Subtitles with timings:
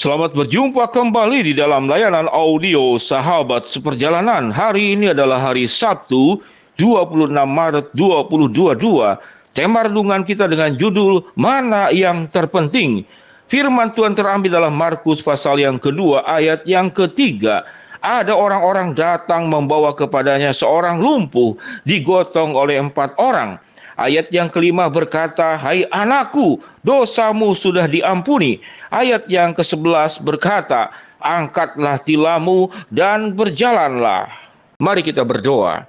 [0.00, 4.48] Selamat berjumpa kembali di dalam layanan audio Sahabat Seperjalanan.
[4.48, 6.40] Hari ini adalah hari Sabtu,
[6.80, 8.80] 26 Maret 2022.
[9.52, 13.04] Tema renungan kita dengan judul Mana yang terpenting.
[13.44, 17.68] Firman Tuhan terambil dalam Markus pasal yang kedua ayat yang ketiga.
[18.00, 23.60] Ada orang-orang datang membawa kepadanya seorang lumpuh digotong oleh empat orang.
[24.00, 28.64] Ayat yang kelima berkata, Hai anakku, dosamu sudah diampuni.
[28.88, 30.88] Ayat yang ke-11 berkata,
[31.20, 34.32] Angkatlah tilamu dan berjalanlah.
[34.80, 35.84] Mari kita berdoa.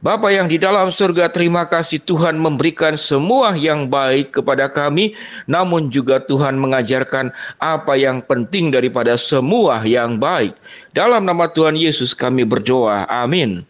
[0.00, 5.12] Bapa yang di dalam surga, terima kasih Tuhan memberikan semua yang baik kepada kami,
[5.44, 7.28] namun juga Tuhan mengajarkan
[7.60, 10.56] apa yang penting daripada semua yang baik.
[10.96, 13.04] Dalam nama Tuhan Yesus kami berdoa.
[13.12, 13.68] Amin.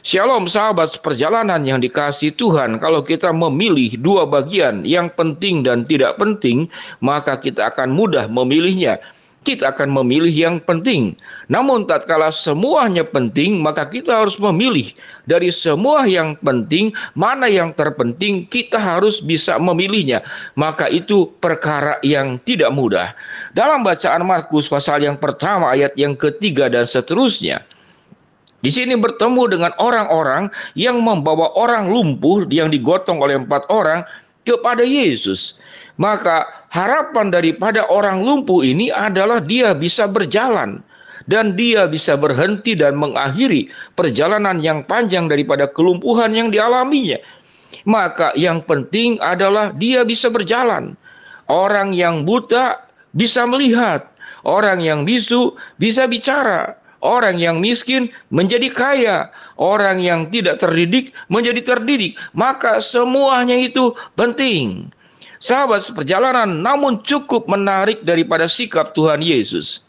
[0.00, 6.16] Shalom sahabat perjalanan yang dikasih Tuhan Kalau kita memilih dua bagian yang penting dan tidak
[6.16, 6.68] penting
[7.04, 9.00] Maka kita akan mudah memilihnya
[9.46, 11.14] kita akan memilih yang penting.
[11.46, 14.90] Namun tatkala semuanya penting, maka kita harus memilih
[15.22, 20.26] dari semua yang penting mana yang terpenting, kita harus bisa memilihnya.
[20.58, 23.14] Maka itu perkara yang tidak mudah.
[23.54, 27.62] Dalam bacaan Markus pasal yang pertama ayat yang ketiga dan seterusnya,
[28.66, 34.02] di sini bertemu dengan orang-orang yang membawa orang lumpuh yang digotong oleh empat orang
[34.42, 35.54] kepada Yesus.
[35.94, 40.82] Maka harapan daripada orang lumpuh ini adalah dia bisa berjalan
[41.30, 47.22] dan dia bisa berhenti dan mengakhiri perjalanan yang panjang daripada kelumpuhan yang dialaminya.
[47.86, 50.98] Maka yang penting adalah dia bisa berjalan.
[51.46, 52.82] Orang yang buta
[53.14, 54.10] bisa melihat,
[54.42, 56.74] orang yang bisu bisa bicara,
[57.06, 62.18] Orang yang miskin menjadi kaya, orang yang tidak terdidik menjadi terdidik.
[62.34, 64.90] Maka semuanya itu penting.
[65.38, 69.86] Sahabat seperjalanan namun cukup menarik daripada sikap Tuhan Yesus.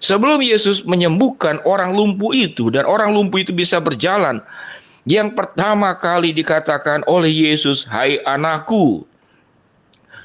[0.00, 4.40] Sebelum Yesus menyembuhkan orang lumpuh itu dan orang lumpuh itu bisa berjalan,
[5.04, 9.04] yang pertama kali dikatakan oleh Yesus, "Hai anakku,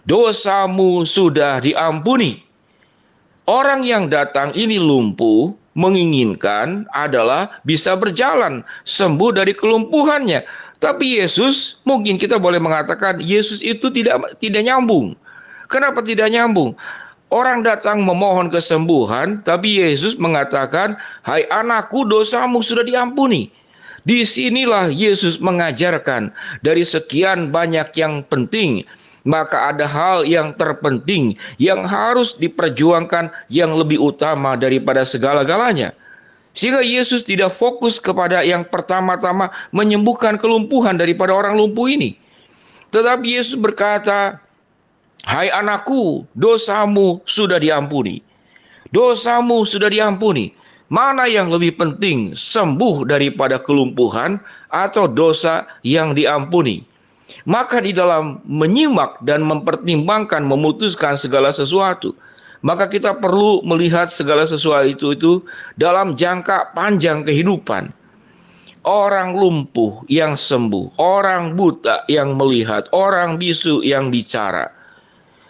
[0.08, 2.48] dosamu sudah diampuni."
[3.44, 10.44] Orang yang datang ini lumpuh, menginginkan adalah bisa berjalan, sembuh dari kelumpuhannya.
[10.80, 15.14] Tapi Yesus, mungkin kita boleh mengatakan Yesus itu tidak tidak nyambung.
[15.68, 16.74] Kenapa tidak nyambung?
[17.30, 23.54] Orang datang memohon kesembuhan, tapi Yesus mengatakan, "Hai anakku, dosamu sudah diampuni."
[24.02, 26.34] Di sinilah Yesus mengajarkan
[26.66, 28.88] dari sekian banyak yang penting
[29.24, 35.96] maka ada hal yang terpenting yang harus diperjuangkan yang lebih utama daripada segala-galanya.
[36.56, 42.18] Sehingga Yesus tidak fokus kepada yang pertama-tama menyembuhkan kelumpuhan daripada orang lumpuh ini.
[42.90, 44.42] Tetapi Yesus berkata,
[45.30, 48.24] Hai anakku, dosamu sudah diampuni.
[48.90, 50.58] Dosamu sudah diampuni.
[50.90, 54.42] Mana yang lebih penting, sembuh daripada kelumpuhan
[54.74, 56.82] atau dosa yang diampuni?
[57.46, 62.14] Maka di dalam menyimak dan mempertimbangkan memutuskan segala sesuatu,
[62.66, 65.34] maka kita perlu melihat segala sesuatu itu, itu
[65.80, 67.94] dalam jangka panjang kehidupan.
[68.84, 74.72] Orang lumpuh yang sembuh, orang buta yang melihat, orang bisu yang bicara,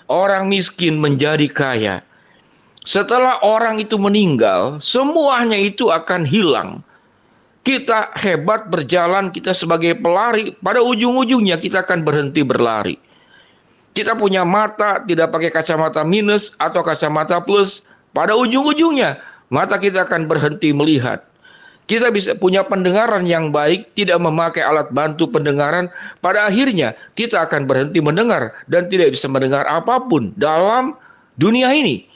[0.09, 1.95] orang miskin menjadi kaya.
[2.83, 6.81] Setelah orang itu meninggal, semuanya itu akan hilang
[7.69, 12.97] kita hebat berjalan, kita sebagai pelari, pada ujung-ujungnya kita akan berhenti berlari.
[13.93, 19.21] Kita punya mata, tidak pakai kacamata minus atau kacamata plus, pada ujung-ujungnya
[19.53, 21.21] mata kita akan berhenti melihat.
[21.85, 25.93] Kita bisa punya pendengaran yang baik, tidak memakai alat bantu pendengaran,
[26.25, 30.97] pada akhirnya kita akan berhenti mendengar dan tidak bisa mendengar apa pun dalam
[31.37, 32.08] dunia ini.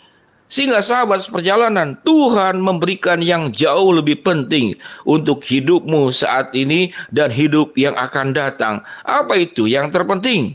[0.52, 4.78] Sehingga sahabat perjalanan Tuhan memberikan yang jauh lebih penting
[5.08, 8.86] untuk hidupmu saat ini dan hidup yang akan datang.
[9.08, 10.54] Apa itu yang terpenting?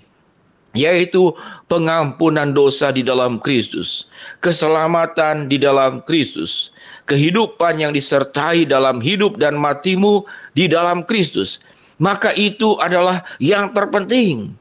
[0.77, 1.34] Yaitu
[1.66, 4.06] pengampunan dosa di dalam Kristus,
[4.44, 6.71] keselamatan di dalam Kristus,
[7.09, 10.22] kehidupan yang disertai dalam hidup dan matimu
[10.54, 11.59] di dalam Kristus.
[11.98, 14.54] Maka itu adalah yang terpenting.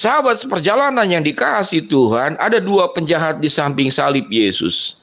[0.00, 4.96] Sahabat seperjalanan yang dikasih Tuhan, ada dua penjahat di samping salib Yesus.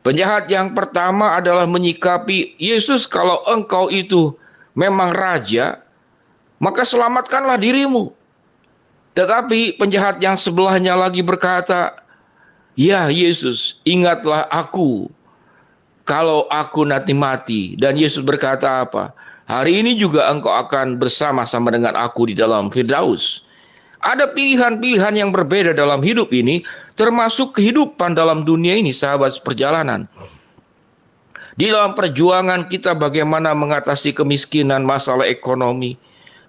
[0.00, 4.32] Penjahat yang pertama adalah menyikapi Yesus kalau engkau itu
[4.72, 5.84] memang raja,
[6.56, 8.08] maka selamatkanlah dirimu.
[9.12, 11.92] Tetapi penjahat yang sebelahnya lagi berkata,
[12.72, 15.12] Ya Yesus, ingatlah aku
[16.08, 17.76] kalau aku nanti mati.
[17.76, 19.12] Dan Yesus berkata apa?
[19.44, 23.51] Hari ini juga engkau akan bersama-sama dengan aku di dalam Firdaus.
[24.02, 26.66] Ada pilihan-pilihan yang berbeda dalam hidup ini,
[26.98, 30.10] termasuk kehidupan dalam dunia ini, sahabat perjalanan.
[31.54, 35.94] Di dalam perjuangan kita bagaimana mengatasi kemiskinan, masalah ekonomi.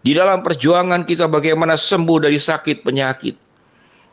[0.02, 3.36] Di dalam perjuangan kita bagaimana sembuh dari sakit penyakit.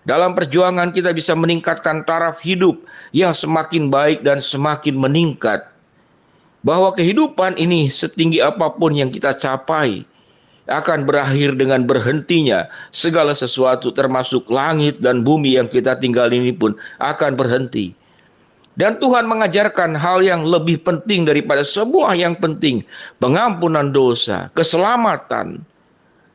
[0.04, 2.84] Dalam perjuangan kita bisa meningkatkan taraf hidup
[3.16, 5.64] yang semakin baik dan semakin meningkat.
[6.60, 10.04] Bahwa kehidupan ini setinggi apa pun yang kita capai,
[10.70, 16.78] akan berakhir dengan berhentinya segala sesuatu termasuk langit dan bumi yang kita tinggal ini pun
[17.02, 17.98] akan berhenti.
[18.78, 22.86] Dan Tuhan mengajarkan hal yang lebih penting daripada semua yang penting,
[23.18, 25.60] pengampunan dosa, keselamatan,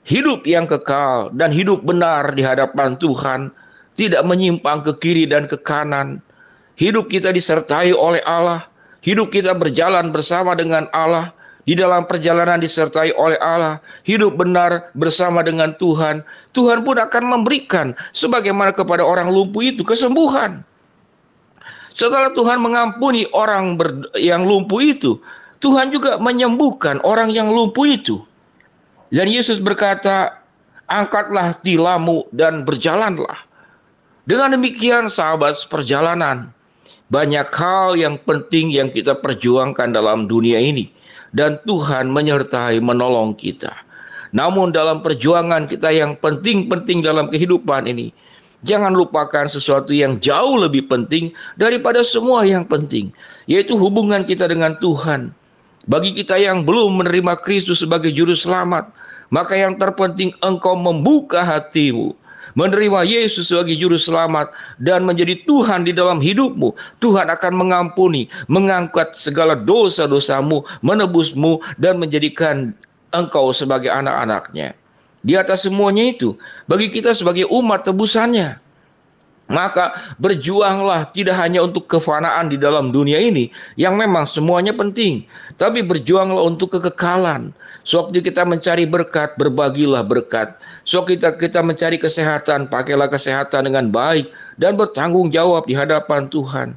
[0.05, 3.49] hidup yang kekal dan hidup benar di hadapan Tuhan,
[3.97, 6.21] tidak menyimpang ke kiri dan ke kanan.
[6.75, 8.67] Hidup kita disertai oleh Allah,
[8.99, 11.31] hidup kita berjalan bersama dengan Allah,
[11.65, 16.21] di dalam perjalanan disertai oleh Allah, hidup benar bersama dengan Tuhan,
[16.53, 20.61] Tuhan pun akan memberikan sebagaimana kepada orang lumpuh itu kesembuhan.
[21.89, 23.73] Setelah Tuhan mengampuni orang
[24.13, 25.17] yang lumpuh itu,
[25.57, 28.21] Tuhan juga menyembuhkan orang yang lumpuh itu.
[29.09, 30.37] Dan Yesus berkata,
[30.85, 33.41] "Angkatlah tilammu dan berjalanlah."
[34.27, 36.53] Dengan demikian, sahabat perjalanan,
[37.09, 40.94] banyak hal yang penting yang kita perjuangkan dalam dunia ini
[41.35, 43.75] dan Tuhan menyertai menolong kita.
[44.31, 48.15] Namun dalam perjuangan kita yang penting-penting dalam kehidupan ini,
[48.63, 53.11] jangan lupakan sesuatu yang jauh lebih penting daripada semua yang penting,
[53.45, 55.35] yaitu hubungan kita dengan Tuhan.
[55.85, 58.89] Bagi kita yang belum menerima Kristus sebagai juru selamat,
[59.29, 62.17] maka yang terpenting engkau membuka hatimu
[62.53, 69.17] menerima Yesus sebagai juru selamat dan menjadi Tuhan di dalam hidupmu, Tuhan akan mengampuni, mengangkat
[69.17, 72.77] segala dosa-dosamu, menebusmu dan menjadikan
[73.09, 74.77] engkau sebagai anak-anaknya.
[75.25, 76.37] Di atas semuanya itu,
[76.69, 78.61] bagi kita sebagai umat tebusannya,
[79.45, 85.25] maka berjuanglah tidak hanya untuk kefanaan di dalam dunia ini yang memang semuanya penting,
[85.61, 87.53] tapi berjuanglah untuk kekekalan.
[87.85, 90.57] Sewaktu kita mencari berkat, berbagilah berkat.
[90.89, 94.25] Sewaktu kita kita mencari kesehatan, pakailah kesehatan dengan baik
[94.57, 96.73] dan bertanggung jawab di hadapan Tuhan.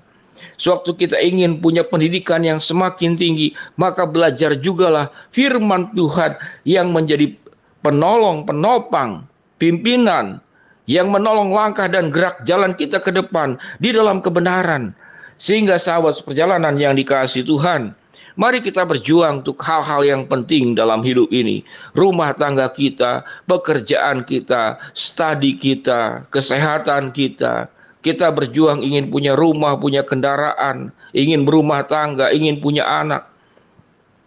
[0.60, 6.36] Sewaktu kita ingin punya pendidikan yang semakin tinggi, maka belajar jugalah firman Tuhan
[6.68, 7.34] yang menjadi
[7.80, 9.24] penolong, penopang,
[9.56, 10.44] pimpinan,
[10.88, 14.96] yang menolong langkah dan gerak jalan kita ke depan di dalam kebenaran.
[15.38, 17.94] Sehingga sahabat perjalanan yang dikasih Tuhan,
[18.35, 21.62] mari kita berjuang untuk hal-hal yang penting dalam hidup ini.
[21.94, 27.70] Rumah tangga kita, pekerjaan kita, studi kita, kesehatan kita.
[28.02, 33.31] Kita berjuang ingin punya rumah, punya kendaraan, ingin berumah tangga, ingin punya anak.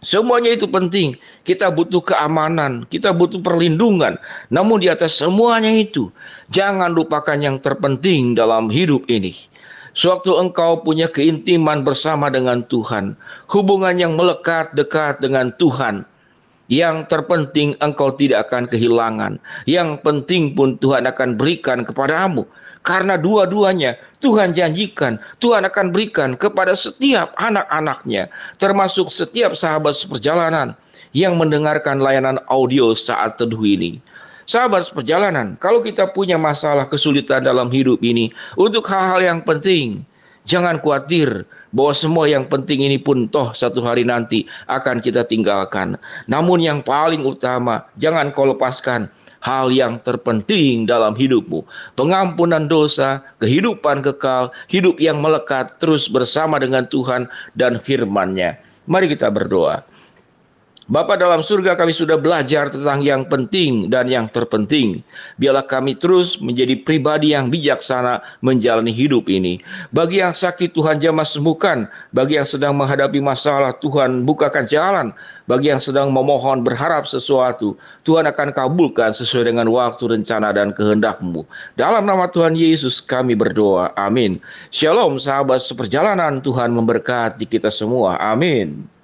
[0.02, 1.14] Semuanya itu penting.
[1.46, 4.18] Kita butuh keamanan, kita butuh perlindungan.
[4.50, 6.10] Namun di atas semuanya itu,
[6.50, 9.30] jangan lupakan yang terpenting dalam hidup ini.
[9.94, 13.14] Sewaktu engkau punya keintiman bersama dengan Tuhan,
[13.46, 16.02] hubungan yang melekat dekat dengan Tuhan,
[16.66, 19.38] yang terpenting engkau tidak akan kehilangan.
[19.70, 22.42] Yang penting pun Tuhan akan berikan kepadamu.
[22.82, 28.26] Karena dua-duanya Tuhan janjikan, Tuhan akan berikan kepada setiap anak-anaknya,
[28.58, 30.74] termasuk setiap sahabat seperjalanan
[31.14, 34.02] yang mendengarkan layanan audio saat teduh ini.
[34.50, 40.02] Sahabat seperjalanan, kalau kita punya masalah kesulitan dalam hidup ini, untuk hal-hal yang penting,
[40.42, 45.96] jangan khawatir bahwa semua yang penting ini pun toh satu hari nanti akan kita tinggalkan.
[46.28, 49.08] Namun yang paling utama, jangan kau lepaskan
[49.42, 51.66] hal yang terpenting dalam hidupmu.
[51.98, 57.26] Pengampunan dosa, kehidupan kekal, hidup yang melekat terus bersama dengan Tuhan
[57.58, 58.56] dan firman-Nya.
[58.86, 59.82] Mari kita berdoa.
[60.90, 64.98] Bapa dalam surga kami sudah belajar tentang yang penting dan yang terpenting.
[65.38, 69.62] Biarlah kami terus menjadi pribadi yang bijaksana menjalani hidup ini.
[69.94, 71.86] Bagi yang sakit Tuhan jamah sembuhkan.
[72.10, 75.14] Bagi yang sedang menghadapi masalah Tuhan bukakan jalan.
[75.46, 81.46] Bagi yang sedang memohon berharap sesuatu Tuhan akan kabulkan sesuai dengan waktu rencana dan kehendakmu.
[81.78, 83.94] Dalam nama Tuhan Yesus kami berdoa.
[83.94, 84.42] Amin.
[84.74, 88.18] Shalom sahabat seperjalanan Tuhan memberkati kita semua.
[88.18, 89.01] Amin.